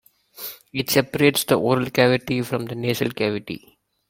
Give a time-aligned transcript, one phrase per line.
[0.73, 3.77] It separates the oral cavity from the nasal cavity.